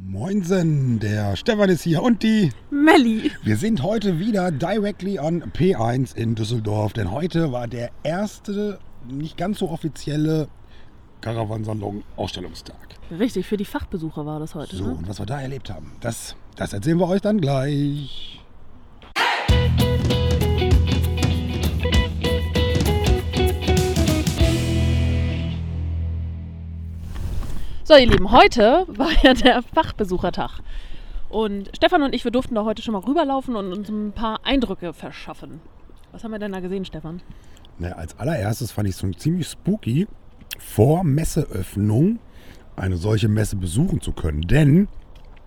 Moinsen, 0.00 1.00
der 1.00 1.34
Stefan 1.36 1.68
ist 1.70 1.82
hier 1.82 2.02
und 2.02 2.22
die 2.22 2.50
Melli. 2.70 3.32
Wir 3.42 3.56
sind 3.56 3.82
heute 3.82 4.18
wieder 4.20 4.50
directly 4.52 5.18
on 5.18 5.42
P1 5.52 6.14
in 6.16 6.34
Düsseldorf, 6.36 6.92
denn 6.92 7.10
heute 7.10 7.50
war 7.52 7.66
der 7.66 7.90
erste, 8.04 8.78
nicht 9.08 9.36
ganz 9.36 9.58
so 9.58 9.68
offizielle 9.70 10.48
Caravansalon 11.20 12.04
Ausstellungstag. 12.16 12.76
Richtig, 13.10 13.46
für 13.46 13.56
die 13.56 13.64
Fachbesucher 13.64 14.24
war 14.24 14.38
das 14.38 14.54
heute. 14.54 14.76
So, 14.76 14.84
Ne? 14.86 14.94
und 14.94 15.08
was 15.08 15.18
wir 15.18 15.26
da 15.26 15.40
erlebt 15.40 15.68
haben, 15.68 15.92
das, 16.00 16.36
das 16.56 16.72
erzählen 16.72 16.98
wir 16.98 17.08
euch 17.08 17.20
dann 17.20 17.40
gleich. 17.40 18.37
So, 27.88 27.94
ihr 27.94 28.06
Lieben, 28.06 28.30
heute 28.32 28.84
war 28.86 29.08
ja 29.22 29.32
der 29.32 29.62
Fachbesuchertag. 29.62 30.60
Und 31.30 31.70
Stefan 31.74 32.02
und 32.02 32.14
ich, 32.14 32.22
wir 32.22 32.30
durften 32.30 32.54
da 32.54 32.66
heute 32.66 32.82
schon 32.82 32.92
mal 32.92 32.98
rüberlaufen 32.98 33.56
und 33.56 33.72
uns 33.72 33.88
ein 33.88 34.12
paar 34.12 34.44
Eindrücke 34.44 34.92
verschaffen. 34.92 35.62
Was 36.12 36.22
haben 36.22 36.32
wir 36.32 36.38
denn 36.38 36.52
da 36.52 36.60
gesehen, 36.60 36.84
Stefan? 36.84 37.22
Naja, 37.78 37.94
als 37.94 38.18
allererstes 38.18 38.72
fand 38.72 38.90
ich 38.90 39.02
es 39.02 39.18
ziemlich 39.18 39.46
spooky, 39.46 40.06
vor 40.58 41.02
Messeöffnung 41.02 42.18
eine 42.76 42.98
solche 42.98 43.28
Messe 43.28 43.56
besuchen 43.56 44.02
zu 44.02 44.12
können. 44.12 44.42
Denn, 44.42 44.88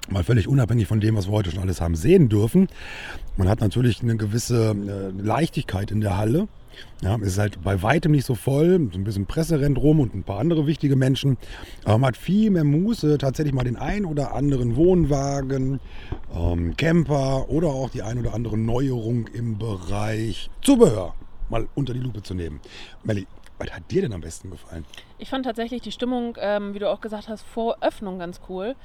mal 0.10 0.24
völlig 0.24 0.48
unabhängig 0.48 0.88
von 0.88 1.00
dem, 1.00 1.16
was 1.16 1.28
wir 1.28 1.34
heute 1.34 1.52
schon 1.52 1.62
alles 1.62 1.82
haben 1.82 1.96
sehen 1.96 2.30
dürfen, 2.30 2.68
man 3.38 3.48
hat 3.48 3.62
natürlich 3.62 4.02
eine 4.02 4.18
gewisse 4.18 4.72
äh, 4.72 5.22
Leichtigkeit 5.22 5.92
in 5.92 6.02
der 6.02 6.18
Halle. 6.18 6.48
Ja, 7.02 7.18
es 7.18 7.34
ist 7.34 7.38
halt 7.38 7.62
bei 7.64 7.84
weitem 7.84 8.14
nicht 8.14 8.26
so 8.26 8.34
voll, 8.34 8.90
so 8.92 8.98
ein 8.98 9.04
bisschen 9.04 9.26
Presse 9.26 9.60
rennt 9.60 9.78
rum 9.78 10.00
und 10.00 10.16
ein 10.16 10.24
paar 10.24 10.40
andere 10.40 10.68
wichtige 10.68 10.96
Menschen. 10.96 11.38
Aber 11.84 11.98
man 11.98 12.10
hat 12.10 12.18
viel 12.18 12.50
mehr 12.50 12.64
Muße, 12.64 13.18
tatsächlich 13.18 13.54
mal 13.54 13.64
den 13.64 13.76
ein 13.76 14.06
oder 14.06 14.34
anderen 14.34 14.76
Wohnwagen, 14.78 15.80
ähm, 16.34 16.76
Camper 16.78 17.50
oder 17.50 17.68
auch 17.68 17.90
die 17.90 18.04
ein 18.04 18.18
oder 18.20 18.34
andere 18.34 18.58
Neuerung 18.58 19.28
im 19.28 19.58
Bereich 19.58 20.50
Zubehör 20.62 21.14
mal 21.50 21.68
unter 21.76 21.94
die 21.94 22.00
Lupe 22.00 22.24
zu 22.24 22.34
nehmen. 22.34 22.62
Melli, 23.04 23.28
was 23.60 23.70
hat 23.72 23.92
dir 23.92 24.02
denn 24.02 24.14
am 24.14 24.22
besten 24.22 24.50
gefallen? 24.50 24.86
Ich 25.20 25.30
fand 25.30 25.46
tatsächlich 25.46 25.82
die 25.82 25.92
Stimmung, 25.92 26.38
ähm, 26.40 26.74
wie 26.74 26.80
du 26.80 26.90
auch 26.90 27.02
gesagt 27.02 27.28
hast, 27.28 27.44
vor 27.44 27.78
Öffnung 27.82 28.18
ganz 28.18 28.40
cool. 28.50 28.76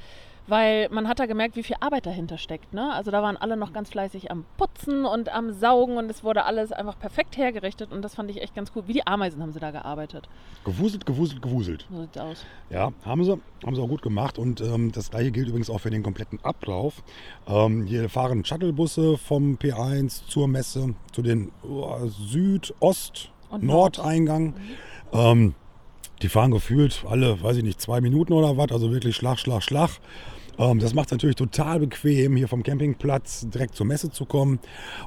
Weil 0.48 0.89
man 0.91 1.08
hat 1.08 1.19
da 1.19 1.27
gemerkt, 1.27 1.56
wie 1.56 1.62
viel 1.62 1.77
Arbeit 1.80 2.06
dahinter 2.06 2.39
steckt. 2.39 2.72
Ne? 2.72 2.92
Also 2.92 3.11
da 3.11 3.22
waren 3.22 3.36
alle 3.36 3.56
noch 3.56 3.72
ganz 3.72 3.91
fleißig 3.91 4.30
am 4.30 4.44
Putzen 4.56 5.05
und 5.05 5.28
am 5.28 5.52
Saugen 5.52 5.97
und 5.97 6.08
es 6.11 6.22
wurde 6.22 6.44
alles 6.44 6.72
einfach 6.72 6.98
perfekt 6.98 7.36
hergerichtet 7.36 7.92
und 7.92 8.02
das 8.02 8.14
fand 8.14 8.30
ich 8.30 8.41
echt 8.41 8.55
ganz 8.55 8.70
cool. 8.74 8.84
Wie 8.86 8.92
die 8.92 9.06
Ameisen 9.06 9.42
haben 9.42 9.52
sie 9.52 9.61
da 9.61 9.70
gearbeitet. 9.72 10.28
Gewuselt, 10.64 11.05
gewuselt, 11.05 11.42
gewuselt. 11.42 11.86
So 11.91 12.02
sieht's 12.02 12.19
aus. 12.19 12.47
Ja, 12.70 12.92
haben 13.05 13.24
sie, 13.24 13.41
haben 13.64 13.74
sie 13.74 13.83
auch 13.83 13.89
gut 13.89 14.02
gemacht 14.02 14.39
und 14.39 14.61
ähm, 14.61 14.92
das 14.92 15.11
gleiche 15.11 15.33
gilt 15.33 15.48
übrigens 15.48 15.70
auch 15.70 15.80
für 15.80 15.91
den 15.91 16.02
kompletten 16.02 16.39
Ablauf. 16.44 17.02
Ähm, 17.47 17.84
hier 17.84 18.08
fahren 18.08 18.44
Shuttlebusse 18.44 19.19
vom 19.19 19.56
P1 19.56 20.27
zur 20.28 20.48
Messe, 20.48 20.94
zu 21.12 21.22
den 21.22 21.50
oh, 21.62 22.06
Süd-, 22.06 22.74
Ost-, 22.80 23.30
Und 23.50 23.64
Nordeingang. 23.64 24.55
Ähm, 25.12 25.55
die 26.22 26.28
fahren 26.28 26.50
gefühlt 26.50 27.05
alle, 27.09 27.42
weiß 27.42 27.59
ich 27.59 27.64
nicht, 27.64 27.81
zwei 27.81 28.00
Minuten 28.00 28.33
oder 28.33 28.56
was, 28.56 28.70
also 28.72 28.92
wirklich 28.92 29.17
Schlag, 29.17 29.39
Schlag, 29.39 29.62
Schlag. 29.62 29.91
Ähm, 30.58 30.78
das 30.78 30.95
macht 30.95 31.06
es 31.06 31.12
natürlich 31.12 31.36
total 31.36 31.81
bequem, 31.81 32.36
hier 32.36 32.48
vom 32.48 32.62
Campingplatz 32.62 33.47
direkt 33.48 33.75
zur 33.75 33.86
Messe 33.86 34.11
zu 34.11 34.25
kommen. 34.25 34.58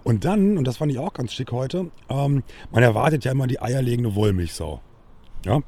Und 0.03 0.25
dann, 0.25 0.57
und 0.57 0.65
das 0.65 0.77
fand 0.77 0.91
ich 0.91 0.99
auch 0.99 1.13
ganz 1.13 1.33
schick 1.33 1.51
heute, 1.51 1.91
ähm, 2.09 2.43
man 2.71 2.83
erwartet 2.83 3.25
ja 3.25 3.31
immer 3.31 3.47
die 3.47 3.61
eierlegende 3.61 4.15
Wollmilchsau. 4.15 4.81
Ja, 5.45 5.61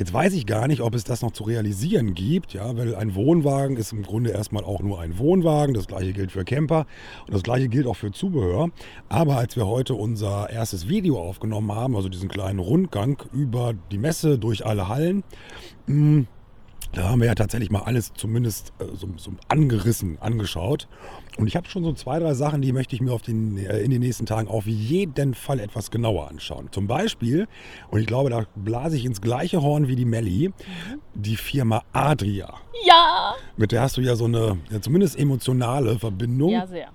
Jetzt 0.00 0.14
weiß 0.14 0.32
ich 0.32 0.46
gar 0.46 0.66
nicht, 0.66 0.80
ob 0.80 0.94
es 0.94 1.04
das 1.04 1.20
noch 1.20 1.32
zu 1.32 1.44
realisieren 1.44 2.14
gibt, 2.14 2.54
ja, 2.54 2.74
weil 2.74 2.94
ein 2.94 3.14
Wohnwagen 3.14 3.76
ist 3.76 3.92
im 3.92 4.02
Grunde 4.02 4.30
erstmal 4.30 4.64
auch 4.64 4.80
nur 4.80 4.98
ein 4.98 5.18
Wohnwagen. 5.18 5.74
Das 5.74 5.88
gleiche 5.88 6.14
gilt 6.14 6.32
für 6.32 6.42
Camper 6.42 6.86
und 7.26 7.34
das 7.34 7.42
gleiche 7.42 7.68
gilt 7.68 7.86
auch 7.86 7.96
für 7.96 8.10
Zubehör. 8.10 8.70
Aber 9.10 9.36
als 9.36 9.56
wir 9.56 9.66
heute 9.66 9.92
unser 9.92 10.48
erstes 10.48 10.88
Video 10.88 11.20
aufgenommen 11.20 11.72
haben, 11.72 11.96
also 11.96 12.08
diesen 12.08 12.30
kleinen 12.30 12.60
Rundgang 12.60 13.22
über 13.34 13.74
die 13.92 13.98
Messe 13.98 14.38
durch 14.38 14.64
alle 14.64 14.88
Hallen, 14.88 15.22
mh, 15.86 16.24
da 16.92 17.08
haben 17.08 17.20
wir 17.20 17.26
ja 17.26 17.34
tatsächlich 17.34 17.70
mal 17.70 17.82
alles 17.82 18.12
zumindest 18.14 18.72
äh, 18.78 18.84
so, 18.94 19.08
so 19.16 19.32
angerissen 19.48 20.18
angeschaut. 20.20 20.88
Und 21.38 21.46
ich 21.46 21.56
habe 21.56 21.68
schon 21.68 21.84
so 21.84 21.92
zwei, 21.92 22.18
drei 22.18 22.34
Sachen, 22.34 22.60
die 22.60 22.72
möchte 22.72 22.94
ich 22.94 23.00
mir 23.00 23.12
auf 23.12 23.22
den, 23.22 23.56
äh, 23.56 23.78
in 23.80 23.90
den 23.90 24.00
nächsten 24.00 24.26
Tagen 24.26 24.48
auf 24.48 24.66
jeden 24.66 25.34
Fall 25.34 25.60
etwas 25.60 25.90
genauer 25.90 26.28
anschauen. 26.28 26.68
Zum 26.72 26.86
Beispiel, 26.86 27.46
und 27.90 28.00
ich 28.00 28.06
glaube, 28.06 28.30
da 28.30 28.46
blase 28.56 28.96
ich 28.96 29.04
ins 29.04 29.20
gleiche 29.20 29.62
Horn 29.62 29.88
wie 29.88 29.96
die 29.96 30.04
Melli, 30.04 30.52
die 31.14 31.36
Firma 31.36 31.82
Adria. 31.92 32.54
Ja! 32.86 33.34
Mit 33.56 33.72
der 33.72 33.82
hast 33.82 33.96
du 33.96 34.00
ja 34.00 34.16
so 34.16 34.24
eine 34.24 34.58
ja, 34.70 34.80
zumindest 34.80 35.18
emotionale 35.18 35.98
Verbindung. 35.98 36.50
Ja, 36.50 36.66
sehr. 36.66 36.88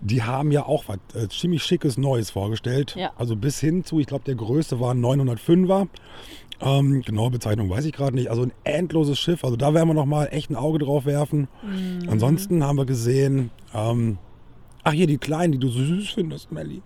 Die 0.00 0.22
haben 0.22 0.52
ja 0.52 0.64
auch 0.64 0.84
was 0.86 0.98
äh, 1.14 1.28
ziemlich 1.28 1.62
schickes 1.62 1.98
Neues 1.98 2.30
vorgestellt. 2.30 2.94
Ja. 2.96 3.12
Also 3.16 3.36
bis 3.36 3.60
hin 3.60 3.84
zu, 3.84 4.00
ich 4.00 4.06
glaube, 4.06 4.24
der 4.24 4.34
größte 4.34 4.80
war 4.80 4.94
ein 4.94 5.04
905er. 5.04 5.88
Ähm, 6.60 7.02
genaue 7.02 7.30
Bezeichnung 7.30 7.70
weiß 7.70 7.84
ich 7.84 7.92
gerade 7.92 8.14
nicht. 8.14 8.30
Also 8.30 8.42
ein 8.42 8.52
endloses 8.64 9.18
Schiff. 9.18 9.44
Also 9.44 9.56
da 9.56 9.72
werden 9.74 9.88
wir 9.88 9.94
noch 9.94 10.06
mal 10.06 10.26
echt 10.26 10.50
ein 10.50 10.56
Auge 10.56 10.78
drauf 10.78 11.06
werfen. 11.06 11.48
Mhm. 11.62 12.08
Ansonsten 12.08 12.64
haben 12.64 12.76
wir 12.76 12.86
gesehen, 12.86 13.50
ähm, 13.74 14.18
ach 14.84 14.92
hier 14.92 15.06
die 15.06 15.18
kleinen, 15.18 15.52
die 15.52 15.58
du 15.58 15.68
so 15.68 15.82
süß 15.82 16.10
findest, 16.10 16.52
Melli. 16.52 16.82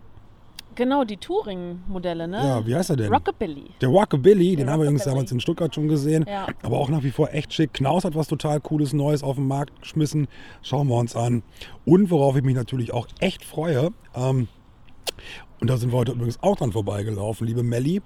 Genau, 0.77 1.05
die 1.05 1.17
Touring-Modelle, 1.17 2.27
ne? 2.27 2.37
Ja, 2.39 2.67
wie 2.67 2.75
heißt 2.75 2.91
er 2.91 2.97
denn? 2.97 3.13
Rockabilly. 3.13 3.71
Der 3.81 3.89
Rockabilly, 3.89 4.57
den 4.57 4.69
haben 4.69 4.81
wir 4.81 4.87
übrigens 4.87 5.05
damals 5.05 5.31
in 5.31 5.39
Stuttgart 5.39 5.73
schon 5.73 5.87
gesehen. 5.87 6.25
Ja. 6.29 6.47
Aber 6.63 6.79
auch 6.79 6.89
nach 6.89 7.05
wie 7.05 7.13
vor 7.13 7.33
echt 7.33 7.53
schick. 7.53 7.75
Knaus 7.75 8.05
hat 8.05 8.17
was 8.17 8.27
total 8.27 8.61
Cooles 8.61 8.93
Neues 8.93 9.23
auf 9.23 9.37
den 9.37 9.47
Markt 9.47 9.81
geschmissen. 9.81 10.27
Schauen 10.63 10.89
wir 10.89 10.97
uns 10.97 11.15
an. 11.15 11.45
Und 11.85 12.11
worauf 12.11 12.37
ich 12.37 12.43
mich 12.43 12.57
natürlich 12.57 12.93
auch 12.93 13.07
echt 13.21 13.45
freue, 13.45 13.91
ähm, 14.17 14.49
und 15.61 15.71
da 15.71 15.77
sind 15.77 15.93
wir 15.93 15.99
heute 15.99 16.13
übrigens 16.13 16.43
auch 16.43 16.57
dran 16.57 16.73
vorbeigelaufen, 16.73 17.47
liebe 17.47 17.63
Melli. 17.63 18.03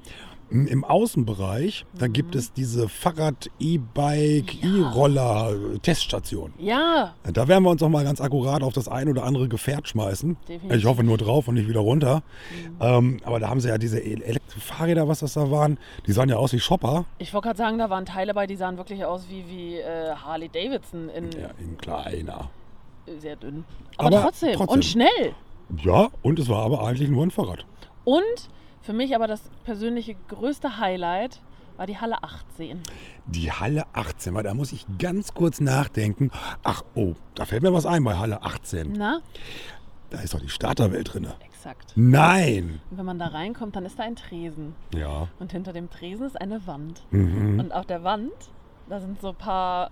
Im 0.50 0.82
Außenbereich, 0.84 1.84
da 1.98 2.06
gibt 2.06 2.34
es 2.34 2.52
diese 2.54 2.88
Fahrrad, 2.88 3.50
E-Bike, 3.58 4.62
E-Roller-Teststation. 4.64 6.52
Ja, 6.58 7.14
Da 7.32 7.48
werden 7.48 7.64
wir 7.64 7.70
uns 7.70 7.80
noch 7.80 7.88
mal 7.88 8.04
ganz 8.04 8.20
akkurat 8.20 8.62
auf 8.62 8.72
das 8.72 8.88
ein 8.88 9.08
oder 9.08 9.24
andere 9.24 9.48
Gefährt 9.48 9.88
schmeißen. 9.88 10.36
Definitiv. 10.48 10.76
Ich 10.78 10.84
hoffe 10.86 11.02
nur 11.04 11.18
drauf 11.18 11.48
und 11.48 11.54
nicht 11.54 11.68
wieder 11.68 11.80
runter. 11.80 12.22
Ähm, 12.80 13.18
aber 13.24 13.40
da 13.40 13.48
haben 13.48 13.60
sie 13.60 13.68
ja 13.68 13.78
diese 13.78 14.02
El- 14.02 14.22
Elektrofahrräder, 14.22 15.06
was 15.08 15.20
das 15.20 15.34
da 15.34 15.50
waren. 15.50 15.78
Die 16.06 16.12
sahen 16.12 16.28
ja 16.28 16.36
aus 16.36 16.52
wie 16.52 16.60
Shopper. 16.60 17.04
ich 17.18 17.32
wollte 17.34 17.48
gerade 17.48 17.58
sagen, 17.58 17.78
da 17.78 17.90
waren 17.90 18.06
Teile 18.06 18.34
bei, 18.34 18.46
die 18.46 18.56
sahen 18.56 18.76
wirklich 18.78 19.04
aus 19.04 19.26
wie, 19.28 19.44
wie 19.48 19.76
äh, 19.78 20.14
Harley 20.14 20.48
Davidson 20.48 21.08
in 21.10 21.30
Ja, 21.32 21.50
in 21.58 21.76
kleiner. 21.78 22.50
sehr 23.18 23.36
dünn. 23.36 23.64
Aber, 23.96 24.08
Aber 24.08 24.22
trotzdem. 24.22 24.52
trotzdem. 24.54 24.74
und 24.74 24.84
schnell. 24.84 25.34
Ja, 25.82 26.08
und 26.22 26.38
es 26.38 26.48
war 26.48 26.64
aber 26.64 26.82
eigentlich 26.84 27.10
nur 27.10 27.22
ein 27.24 27.30
Fahrrad. 27.30 27.66
Und 28.04 28.22
für 28.82 28.92
mich 28.92 29.14
aber 29.14 29.26
das 29.26 29.42
persönliche 29.64 30.14
größte 30.28 30.78
Highlight 30.78 31.40
war 31.76 31.86
die 31.86 31.98
Halle 31.98 32.22
18. 32.22 32.80
Die 33.26 33.52
Halle 33.52 33.84
18, 33.92 34.34
weil 34.34 34.42
da 34.42 34.54
muss 34.54 34.72
ich 34.72 34.84
ganz 34.98 35.34
kurz 35.34 35.60
nachdenken. 35.60 36.30
Ach, 36.64 36.82
oh, 36.94 37.14
da 37.34 37.44
fällt 37.44 37.62
mir 37.62 37.72
was 37.72 37.86
ein 37.86 38.02
bei 38.02 38.16
Halle 38.16 38.42
18. 38.42 38.94
Na, 38.96 39.20
Da 40.10 40.18
ist 40.20 40.34
doch 40.34 40.40
die 40.40 40.48
Starterwelt 40.48 41.12
drin. 41.14 41.28
exakt. 41.44 41.92
Nein! 41.94 42.80
Und 42.90 42.98
wenn 42.98 43.04
man 43.06 43.18
da 43.18 43.26
reinkommt, 43.28 43.76
dann 43.76 43.84
ist 43.84 43.98
da 43.98 44.02
ein 44.04 44.16
Tresen. 44.16 44.74
Ja. 44.94 45.28
Und 45.38 45.52
hinter 45.52 45.72
dem 45.72 45.88
Tresen 45.90 46.26
ist 46.26 46.40
eine 46.40 46.66
Wand. 46.66 47.02
Mhm. 47.10 47.60
Und 47.60 47.72
auf 47.72 47.86
der 47.86 48.02
Wand, 48.04 48.32
da 48.88 49.00
sind 49.00 49.20
so 49.20 49.28
ein 49.28 49.34
paar. 49.36 49.90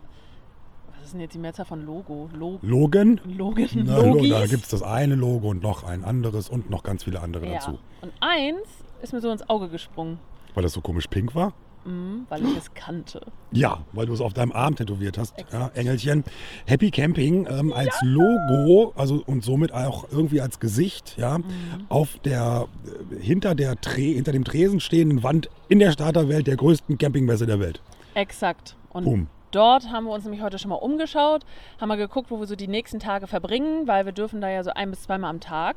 Was 0.99 1.07
ist 1.07 1.13
denn 1.13 1.21
jetzt 1.21 1.35
die 1.35 1.39
Mehrzahl 1.39 1.67
von 1.67 1.85
Logo? 1.87 2.29
Lo 2.35 2.59
Logan? 2.63 3.21
Logen, 3.25 3.69
Na, 3.85 3.99
Lo- 3.99 4.15
Logis? 4.15 4.31
da 4.31 4.47
gibt 4.47 4.65
es 4.65 4.69
das 4.71 4.83
eine 4.83 5.15
Logo 5.15 5.51
und 5.51 5.63
noch 5.63 5.85
ein 5.85 6.05
anderes 6.05 6.49
und 6.49 6.69
noch 6.71 6.83
ganz 6.83 7.05
viele 7.05 7.21
andere 7.21 7.47
ja. 7.47 7.55
dazu. 7.55 7.79
Und 8.03 8.13
eins 8.21 8.59
ist 9.03 9.13
mir 9.13 9.21
so 9.21 9.31
ins 9.31 9.49
Auge 9.49 9.69
gesprungen, 9.69 10.19
Weil 10.55 10.63
das 10.65 10.73
so 10.73 10.81
komisch 10.81 11.07
pink 11.07 11.35
war? 11.35 11.53
mhm, 11.85 12.27
weil 12.29 12.45
ich 12.45 12.57
es 12.57 12.75
kannte. 12.75 13.21
Ja, 13.53 13.85
weil 13.93 14.07
du 14.07 14.13
es 14.15 14.21
auf 14.21 14.33
deinem 14.33 14.51
Arm 14.51 14.75
tätowiert 14.75 15.17
hast, 15.19 15.35
ja. 15.53 15.71
Engelchen. 15.75 16.25
Happy 16.67 16.91
Camping 16.91 17.47
ähm, 17.49 17.73
als 17.73 17.97
Logo, 18.03 18.93
also 18.97 19.23
und 19.27 19.45
somit 19.45 19.73
auch 19.73 20.09
irgendwie 20.11 20.41
als 20.41 20.59
Gesicht, 20.59 21.15
ja, 21.17 21.39
Mhm. 21.39 21.45
auf 21.89 22.19
der 22.25 22.67
äh, 23.13 23.21
hinter 23.23 23.55
der 23.55 23.81
Tre 23.81 24.01
hinter 24.01 24.33
dem 24.33 24.43
Tresen 24.43 24.81
stehenden 24.81 25.23
Wand 25.23 25.49
in 25.69 25.79
der 25.79 25.93
Starterwelt 25.93 26.49
der 26.49 26.57
größten 26.57 26.99
Campingmesse 26.99 27.47
der 27.47 27.61
Welt. 27.61 27.81
Exakt. 28.15 28.75
Und 28.91 29.05
Boom. 29.05 29.27
Dort 29.57 29.91
haben 29.91 30.05
wir 30.05 30.13
uns 30.13 30.25
nämlich 30.25 30.43
heute 30.43 30.59
schon 30.59 30.69
mal 30.69 30.77
umgeschaut, 30.77 31.43
haben 31.81 31.89
mal 31.89 31.97
geguckt, 31.97 32.31
wo 32.31 32.39
wir 32.39 32.47
so 32.47 32.55
die 32.57 32.69
nächsten 32.69 33.01
Tage 33.01 33.27
verbringen, 33.27 33.87
weil 33.89 34.05
wir 34.05 34.13
dürfen 34.13 34.41
da 34.41 34.49
ja 34.49 34.63
so 34.63 34.71
ein 34.75 34.91
bis 34.91 35.03
zweimal 35.03 35.31
am 35.31 35.41
Tag, 35.41 35.77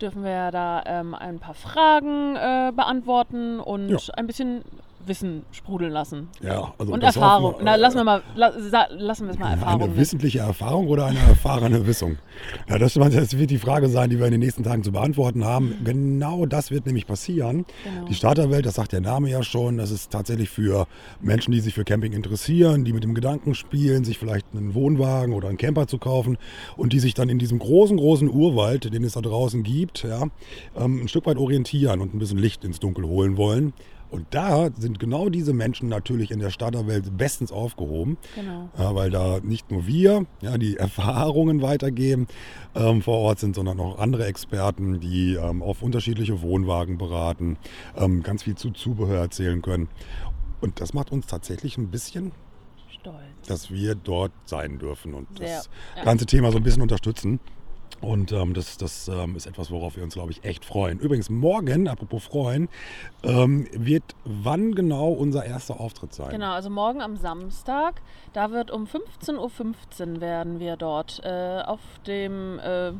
dürfen 0.00 0.24
wir 0.24 0.50
da 0.50 0.82
ähm, 0.86 1.14
ein 1.14 1.38
paar 1.38 1.54
Fragen 1.54 2.36
äh, 2.36 2.72
beantworten 2.74 3.60
und 3.60 3.88
Ja. 3.88 3.98
ein 4.14 4.26
bisschen 4.26 4.64
Wissen 5.06 5.44
sprudeln 5.52 5.92
lassen. 5.92 6.28
Ja, 6.42 6.72
also 6.78 6.92
Und 6.92 7.02
Erfahrung. 7.02 7.54
wir, 7.58 7.64
Na, 7.64 7.74
lassen 7.76 7.96
wir 7.96 8.04
mal, 8.04 8.22
la, 8.34 8.52
lassen 8.90 9.26
wir 9.26 9.32
es 9.32 9.38
mal 9.38 9.52
Erfahrung. 9.52 9.82
Eine 9.82 9.96
wissentliche 9.96 10.40
Erfahrung 10.40 10.88
oder 10.88 11.06
eine 11.06 11.18
erfahrene 11.18 11.86
Wissung? 11.86 12.18
Ja, 12.68 12.78
das, 12.78 12.94
das 12.94 13.38
wird 13.38 13.50
die 13.50 13.58
Frage 13.58 13.88
sein, 13.88 14.10
die 14.10 14.18
wir 14.18 14.26
in 14.26 14.32
den 14.32 14.40
nächsten 14.40 14.62
Tagen 14.62 14.82
zu 14.82 14.92
beantworten 14.92 15.44
haben. 15.44 15.74
Genau 15.84 16.46
das 16.46 16.70
wird 16.70 16.86
nämlich 16.86 17.06
passieren. 17.06 17.64
Genau. 17.84 18.06
Die 18.06 18.14
Starterwelt, 18.14 18.66
das 18.66 18.74
sagt 18.74 18.92
der 18.92 19.00
Name 19.00 19.30
ja 19.30 19.42
schon, 19.42 19.78
das 19.78 19.90
ist 19.90 20.10
tatsächlich 20.10 20.50
für 20.50 20.86
Menschen, 21.20 21.52
die 21.52 21.60
sich 21.60 21.74
für 21.74 21.84
Camping 21.84 22.12
interessieren, 22.12 22.84
die 22.84 22.92
mit 22.92 23.04
dem 23.04 23.14
Gedanken 23.14 23.54
spielen, 23.54 24.04
sich 24.04 24.18
vielleicht 24.18 24.46
einen 24.54 24.74
Wohnwagen 24.74 25.34
oder 25.34 25.48
einen 25.48 25.58
Camper 25.58 25.86
zu 25.86 25.98
kaufen 25.98 26.38
und 26.76 26.92
die 26.92 27.00
sich 27.00 27.14
dann 27.14 27.28
in 27.28 27.38
diesem 27.38 27.58
großen, 27.58 27.96
großen 27.96 28.28
Urwald, 28.28 28.92
den 28.92 29.04
es 29.04 29.14
da 29.14 29.20
draußen 29.20 29.62
gibt, 29.62 30.04
ja, 30.04 30.22
ähm, 30.76 31.02
ein 31.02 31.08
Stück 31.08 31.26
weit 31.26 31.36
orientieren 31.38 32.00
und 32.00 32.14
ein 32.14 32.18
bisschen 32.18 32.38
Licht 32.38 32.64
ins 32.64 32.80
Dunkel 32.80 33.04
holen 33.04 33.36
wollen. 33.36 33.72
Und 34.10 34.26
da 34.30 34.70
sind 34.76 34.98
genau 34.98 35.28
diese 35.28 35.52
Menschen 35.52 35.88
natürlich 35.88 36.30
in 36.30 36.40
der 36.40 36.50
Starterwelt 36.50 37.16
bestens 37.16 37.52
aufgehoben. 37.52 38.18
Genau. 38.34 38.68
Ja, 38.76 38.94
weil 38.94 39.10
da 39.10 39.38
nicht 39.40 39.70
nur 39.70 39.86
wir 39.86 40.26
ja, 40.40 40.58
die 40.58 40.76
Erfahrungen 40.76 41.62
weitergeben 41.62 42.26
ähm, 42.74 43.02
vor 43.02 43.18
Ort 43.18 43.38
sind, 43.38 43.54
sondern 43.54 43.78
auch 43.78 43.98
andere 43.98 44.26
Experten, 44.26 45.00
die 45.00 45.34
ähm, 45.34 45.62
auf 45.62 45.82
unterschiedliche 45.82 46.42
Wohnwagen 46.42 46.98
beraten, 46.98 47.56
ähm, 47.96 48.22
ganz 48.22 48.42
viel 48.42 48.56
zu 48.56 48.70
Zubehör 48.70 49.20
erzählen 49.20 49.62
können. 49.62 49.88
Und 50.60 50.80
das 50.80 50.92
macht 50.92 51.12
uns 51.12 51.26
tatsächlich 51.26 51.78
ein 51.78 51.88
bisschen, 51.88 52.32
Stolz. 53.00 53.16
dass 53.46 53.70
wir 53.70 53.94
dort 53.94 54.32
sein 54.44 54.78
dürfen 54.78 55.14
und 55.14 55.38
Sehr, 55.38 55.56
das 55.56 55.70
ja. 55.96 56.04
ganze 56.04 56.26
Thema 56.26 56.50
so 56.50 56.58
ein 56.58 56.64
bisschen 56.64 56.82
unterstützen. 56.82 57.40
Und 58.00 58.32
ähm, 58.32 58.54
das, 58.54 58.78
das 58.78 59.08
ähm, 59.08 59.36
ist 59.36 59.46
etwas, 59.46 59.70
worauf 59.70 59.96
wir 59.96 60.02
uns, 60.02 60.14
glaube 60.14 60.32
ich, 60.32 60.42
echt 60.44 60.64
freuen. 60.64 60.98
Übrigens, 60.98 61.28
morgen, 61.28 61.86
apropos 61.86 62.24
freuen, 62.24 62.68
ähm, 63.22 63.66
wird 63.72 64.14
wann 64.24 64.74
genau 64.74 65.08
unser 65.08 65.44
erster 65.44 65.80
Auftritt 65.80 66.14
sein? 66.14 66.30
Genau, 66.30 66.52
also 66.52 66.70
morgen 66.70 67.02
am 67.02 67.16
Samstag, 67.16 68.00
da 68.32 68.50
wird 68.52 68.70
um 68.70 68.84
15.15 68.84 70.14
Uhr 70.14 70.20
werden 70.20 70.60
wir 70.60 70.76
dort 70.76 71.20
äh, 71.24 71.60
auf 71.60 71.80
dem, 72.06 72.58
äh, 72.60 72.92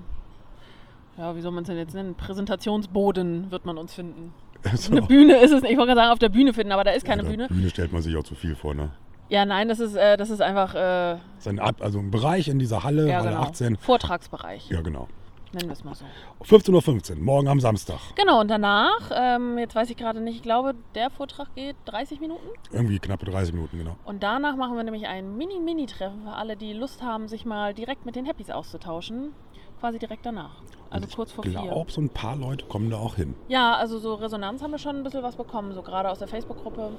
ja, 1.16 1.34
wie 1.34 1.40
soll 1.40 1.52
man 1.52 1.62
es 1.62 1.68
denn 1.68 1.78
jetzt 1.78 1.94
nennen, 1.94 2.14
Präsentationsboden 2.14 3.50
wird 3.50 3.64
man 3.64 3.78
uns 3.78 3.94
finden. 3.94 4.34
So. 4.74 4.92
Eine 4.92 5.00
Bühne 5.00 5.36
ist 5.38 5.52
es 5.52 5.62
nicht, 5.62 5.72
ich 5.72 5.78
wollte 5.78 5.94
gerade 5.94 6.00
sagen, 6.02 6.12
auf 6.12 6.18
der 6.18 6.28
Bühne 6.28 6.52
finden, 6.52 6.72
aber 6.72 6.84
da 6.84 6.90
ist 6.90 7.06
keine 7.06 7.22
Ja, 7.22 7.28
Bühne. 7.30 7.48
Bühne 7.48 7.70
stellt 7.70 7.92
man 7.92 8.02
sich 8.02 8.14
auch 8.16 8.24
zu 8.24 8.34
viel 8.34 8.54
vor, 8.54 8.74
ne? 8.74 8.90
Ja, 9.30 9.44
nein, 9.46 9.68
das 9.68 9.80
ist, 9.80 9.94
äh, 9.94 10.16
das 10.16 10.28
ist 10.28 10.42
einfach, 10.42 10.74
äh, 10.74 11.14
ist 11.38 11.48
ein, 11.48 11.58
Ab- 11.58 11.80
also 11.80 11.98
ein 12.00 12.10
Bereich 12.10 12.48
in 12.48 12.58
dieser 12.58 12.82
Halle, 12.84 13.08
ja, 13.08 13.18
Halle 13.20 13.30
genau, 13.30 13.42
18. 13.42 13.76
Vortragsbereich, 13.76 14.68
Ja, 14.70 14.80
genau. 14.82 15.06
nennen 15.52 15.68
wir 15.68 15.72
es 15.72 15.84
mal 15.84 15.94
so. 15.94 16.04
15.15 16.44 17.12
Uhr, 17.18 17.22
morgen 17.22 17.46
am 17.48 17.60
Samstag. 17.60 17.98
Genau, 18.16 18.40
und 18.40 18.48
danach, 18.48 19.10
ähm, 19.14 19.56
jetzt 19.58 19.74
weiß 19.76 19.88
ich 19.90 19.96
gerade 19.96 20.20
nicht, 20.20 20.36
ich 20.36 20.42
glaube, 20.42 20.74
der 20.96 21.10
Vortrag 21.10 21.54
geht 21.54 21.76
30 21.86 22.20
Minuten. 22.20 22.44
Irgendwie 22.72 22.98
knappe 22.98 23.24
30 23.26 23.54
Minuten, 23.54 23.78
genau. 23.78 23.96
Und 24.04 24.22
danach 24.22 24.56
machen 24.56 24.76
wir 24.76 24.82
nämlich 24.82 25.06
ein 25.06 25.36
Mini-Mini-Treffen 25.36 26.24
für 26.24 26.32
alle, 26.32 26.56
die 26.56 26.72
Lust 26.72 27.02
haben, 27.02 27.28
sich 27.28 27.44
mal 27.44 27.72
direkt 27.72 28.04
mit 28.06 28.16
den 28.16 28.26
Happys 28.26 28.50
auszutauschen. 28.50 29.32
Quasi 29.78 29.98
direkt 29.98 30.26
danach. 30.26 30.56
Also 30.90 31.06
Und 31.06 31.14
kurz 31.16 31.32
vor 31.32 31.44
ich 31.46 31.52
vier. 31.52 31.62
glaube, 31.62 31.90
so 31.90 32.00
ein 32.02 32.10
paar 32.10 32.36
Leute 32.36 32.66
kommen 32.66 32.90
da 32.90 32.98
auch 32.98 33.14
hin. 33.14 33.34
Ja, 33.48 33.76
also 33.76 33.98
so 33.98 34.14
Resonanz 34.14 34.60
haben 34.62 34.72
wir 34.72 34.78
schon 34.78 34.96
ein 34.96 35.04
bisschen 35.04 35.22
was 35.22 35.36
bekommen, 35.36 35.72
so 35.72 35.80
gerade 35.82 36.10
aus 36.10 36.18
der 36.18 36.28
Facebook-Gruppe. 36.28 36.90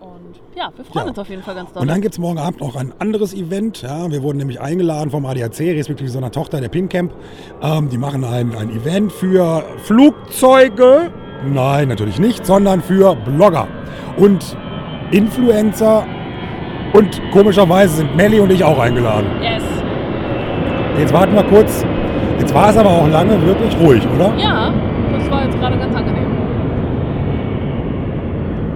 Und 0.00 0.40
ja, 0.56 0.70
wir 0.76 0.84
freuen 0.84 1.04
Ja. 1.06 1.08
uns 1.10 1.18
auf 1.18 1.28
jeden 1.28 1.42
Fall 1.42 1.54
ganz 1.54 1.72
doll. 1.72 1.82
Und 1.82 1.88
dann 1.88 2.00
gibt 2.00 2.14
es 2.14 2.18
morgen 2.18 2.38
Abend 2.38 2.60
noch 2.60 2.76
ein 2.76 2.92
anderes 2.98 3.34
Event. 3.34 3.82
Ja, 3.82 4.10
wir 4.10 4.22
wurden 4.22 4.38
nämlich 4.38 4.60
eingeladen 4.60 5.10
vom 5.10 5.24
ADAC, 5.26 5.60
respektive 5.60 6.08
so 6.10 6.18
einer 6.18 6.30
Tochter 6.30 6.60
der 6.60 6.68
Pink 6.68 6.90
Camp. 6.90 7.12
Ähm, 7.62 7.88
die 7.88 7.98
machen 7.98 8.24
ein, 8.24 8.54
ein 8.56 8.70
Event 8.70 9.12
für 9.12 9.64
Flugzeuge. 9.78 11.10
Nein, 11.46 11.88
natürlich 11.88 12.18
nicht, 12.18 12.44
sondern 12.46 12.80
für 12.82 13.14
Blogger 13.16 13.68
und 14.16 14.56
Influencer. 15.10 16.04
Und 16.92 17.20
komischerweise 17.32 17.96
sind 17.96 18.16
Melly 18.16 18.40
und 18.40 18.50
ich 18.52 18.64
auch 18.64 18.78
eingeladen. 18.78 19.26
yes. 19.42 19.62
Jetzt 20.98 21.12
warten 21.12 21.34
wir 21.34 21.42
kurz. 21.44 21.84
Jetzt 22.38 22.54
war 22.54 22.70
es 22.70 22.76
aber 22.76 22.88
auch 22.90 23.08
lange 23.08 23.40
wirklich 23.46 23.76
ruhig, 23.78 24.02
oder? 24.14 24.34
Ja, 24.38 24.72
das 25.12 25.30
war 25.30 25.44
jetzt 25.44 25.58
gerade 25.58 25.76
ganz 25.78 25.94
angenehm. 25.94 26.24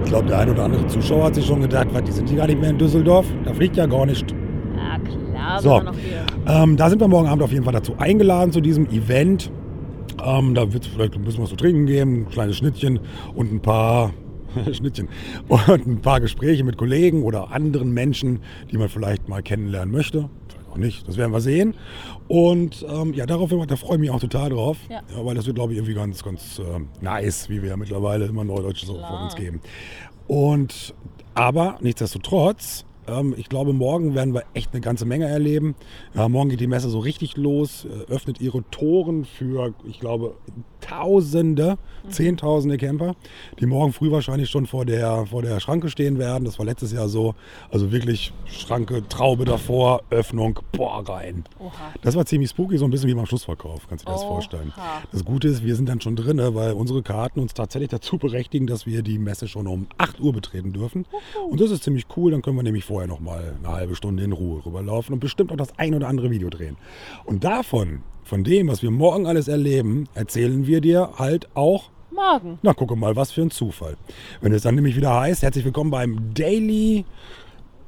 glaube, 0.11 0.27
der 0.27 0.39
ein 0.39 0.49
oder 0.49 0.65
andere 0.65 0.85
Zuschauer 0.87 1.25
hat 1.25 1.35
sich 1.35 1.45
schon 1.45 1.61
gedacht, 1.61 1.87
was, 1.93 2.03
die 2.03 2.11
sind 2.11 2.29
die 2.29 2.35
gar 2.35 2.45
nicht 2.45 2.59
mehr 2.59 2.69
in 2.69 2.77
Düsseldorf? 2.77 3.25
Da 3.45 3.53
fliegt 3.53 3.77
ja 3.77 3.85
gar 3.85 4.05
nicht. 4.05 4.35
Ja, 4.75 4.99
klar, 4.99 5.61
So. 5.61 5.81
hier. 5.93 6.25
Ähm, 6.47 6.75
da 6.75 6.89
sind 6.89 6.99
wir 6.99 7.07
morgen 7.07 7.29
Abend 7.29 7.41
auf 7.41 7.51
jeden 7.51 7.63
Fall 7.63 7.73
dazu 7.73 7.95
eingeladen, 7.97 8.51
zu 8.51 8.59
diesem 8.59 8.87
Event. 8.87 9.49
Ähm, 10.21 10.53
da 10.53 10.73
wird 10.73 10.85
es 10.85 10.91
vielleicht 10.91 11.15
ein 11.15 11.21
bisschen 11.23 11.43
was 11.43 11.49
zu 11.49 11.55
trinken 11.55 11.85
geben, 11.85 12.23
ein 12.23 12.29
kleines 12.29 12.57
Schnittchen 12.57 12.99
und 13.35 13.53
ein 13.53 13.61
paar 13.61 14.11
Schnittchen 14.73 15.07
und 15.47 15.87
ein 15.87 16.01
paar 16.01 16.19
Gespräche 16.19 16.65
mit 16.65 16.77
Kollegen 16.77 17.23
oder 17.23 17.51
anderen 17.51 17.93
Menschen, 17.93 18.39
die 18.69 18.77
man 18.77 18.89
vielleicht 18.89 19.29
mal 19.29 19.41
kennenlernen 19.41 19.93
möchte. 19.93 20.29
Auch 20.71 20.77
nicht, 20.77 21.07
das 21.07 21.17
werden 21.17 21.31
wir 21.33 21.41
sehen. 21.41 21.75
Und 22.27 22.85
ähm, 22.89 23.13
ja, 23.13 23.25
darauf 23.25 23.49
da 23.67 23.75
freue 23.75 23.95
ich 23.95 23.99
mich 24.01 24.09
auch 24.09 24.19
total 24.21 24.49
drauf, 24.51 24.77
Ja. 24.89 25.01
weil 25.23 25.35
das 25.35 25.45
wird, 25.45 25.55
glaube 25.55 25.73
ich, 25.73 25.77
irgendwie 25.79 25.93
ganz, 25.95 26.23
ganz 26.23 26.59
ähm, 26.59 26.87
nice, 27.01 27.49
wie 27.49 27.61
wir 27.61 27.69
ja 27.69 27.77
mittlerweile 27.77 28.25
immer 28.25 28.43
Neudeutsche 28.43 28.85
so 28.85 28.93
von 28.93 29.23
uns 29.23 29.35
geben. 29.35 29.59
Und 30.27 30.93
aber 31.33 31.77
nichtsdestotrotz, 31.81 32.85
ähm, 33.07 33.33
ich 33.37 33.49
glaube, 33.49 33.73
morgen 33.73 34.15
werden 34.15 34.33
wir 34.33 34.43
echt 34.53 34.71
eine 34.71 34.81
ganze 34.81 35.05
Menge 35.05 35.25
erleben. 35.27 35.75
Ja, 36.13 36.29
morgen 36.29 36.49
geht 36.49 36.59
die 36.61 36.67
Messe 36.67 36.89
so 36.89 36.99
richtig 36.99 37.35
los, 37.37 37.85
äh, 37.85 38.11
öffnet 38.11 38.39
ihre 38.39 38.63
Toren 38.69 39.25
für, 39.25 39.73
ich 39.85 39.99
glaube, 39.99 40.35
Tausende, 40.81 41.77
Zehntausende 42.09 42.77
Camper, 42.77 43.15
die 43.59 43.65
morgen 43.65 43.93
früh 43.93 44.11
wahrscheinlich 44.11 44.49
schon 44.49 44.65
vor 44.65 44.85
der, 44.85 45.27
vor 45.27 45.41
der 45.41 45.59
Schranke 45.59 45.89
stehen 45.89 46.17
werden. 46.17 46.45
Das 46.45 46.57
war 46.57 46.65
letztes 46.65 46.91
Jahr 46.91 47.07
so. 47.07 47.35
Also 47.69 47.91
wirklich 47.91 48.33
Schranke, 48.45 49.07
Traube 49.07 49.45
davor, 49.45 50.01
Öffnung, 50.09 50.59
boah, 50.71 51.07
rein. 51.07 51.43
Oha. 51.59 51.71
Das 52.01 52.15
war 52.15 52.25
ziemlich 52.25 52.49
spooky, 52.49 52.77
so 52.77 52.85
ein 52.85 52.91
bisschen 52.91 53.09
wie 53.09 53.13
beim 53.13 53.25
Schlussverkauf, 53.25 53.87
kannst 53.87 54.05
du 54.05 54.09
dir 54.09 54.13
das 54.13 54.23
vorstellen. 54.23 54.73
Das 55.11 55.23
Gute 55.23 55.47
ist, 55.47 55.63
wir 55.63 55.75
sind 55.75 55.89
dann 55.89 56.01
schon 56.01 56.15
drin, 56.15 56.39
weil 56.39 56.73
unsere 56.73 57.03
Karten 57.03 57.39
uns 57.39 57.53
tatsächlich 57.53 57.89
dazu 57.89 58.17
berechtigen, 58.17 58.67
dass 58.67 58.85
wir 58.85 59.03
die 59.03 59.19
Messe 59.19 59.47
schon 59.47 59.67
um 59.67 59.87
8 59.97 60.19
Uhr 60.19 60.33
betreten 60.33 60.73
dürfen. 60.73 61.05
Und 61.49 61.61
das 61.61 61.71
ist 61.71 61.83
ziemlich 61.83 62.05
cool, 62.17 62.31
dann 62.31 62.41
können 62.41 62.55
wir 62.55 62.63
nämlich 62.63 62.85
vorher 62.85 63.07
noch 63.07 63.19
mal 63.19 63.55
eine 63.63 63.73
halbe 63.73 63.95
Stunde 63.95 64.23
in 64.23 64.31
Ruhe 64.31 64.65
rüberlaufen 64.65 65.13
und 65.13 65.19
bestimmt 65.19 65.51
auch 65.51 65.57
das 65.57 65.77
ein 65.77 65.93
oder 65.93 66.07
andere 66.07 66.31
Video 66.31 66.49
drehen. 66.49 66.77
Und 67.25 67.43
davon, 67.43 68.01
von 68.23 68.43
dem, 68.43 68.67
was 68.67 68.81
wir 68.81 68.91
morgen 68.91 69.25
alles 69.27 69.47
erleben, 69.47 70.07
erzählen 70.13 70.67
wir 70.67 70.81
dir 70.81 71.11
halt 71.17 71.47
auch 71.55 71.89
Morgen. 72.11 72.59
na, 72.61 72.73
gucke 72.73 72.95
mal, 72.95 73.15
was 73.15 73.31
für 73.31 73.41
ein 73.41 73.51
Zufall. 73.51 73.97
Wenn 74.41 74.53
es 74.53 74.63
dann 74.63 74.75
nämlich 74.75 74.95
wieder 74.95 75.13
heißt, 75.19 75.41
herzlich 75.43 75.65
willkommen 75.65 75.91
beim 75.91 76.33
Daily 76.33 77.05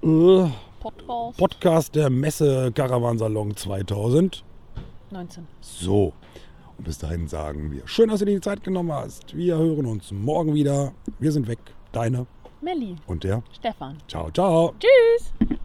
äh, 0.01 0.45
Podcast 0.79 1.37
Podcast 1.37 1.95
der 1.95 2.09
Messe 2.09 2.71
Caravansalon 2.73 3.55
2000. 3.55 4.43
19. 5.11 5.47
So. 5.61 6.13
Und 6.77 6.85
bis 6.85 6.97
dahin 6.97 7.27
sagen 7.27 7.71
wir, 7.71 7.87
schön, 7.87 8.09
dass 8.09 8.19
du 8.19 8.25
dir 8.25 8.35
die 8.35 8.41
Zeit 8.41 8.63
genommen 8.63 8.91
hast. 8.91 9.35
Wir 9.35 9.57
hören 9.57 9.85
uns 9.85 10.11
morgen 10.11 10.53
wieder. 10.55 10.93
Wir 11.19 11.31
sind 11.31 11.47
weg. 11.47 11.59
Deine 11.91 12.25
Melli, 12.61 12.95
und 13.07 13.23
der. 13.23 13.43
Stefan. 13.51 13.97
Ciao, 14.07 14.31
ciao. 14.31 14.73
Tschüss. 14.79 15.59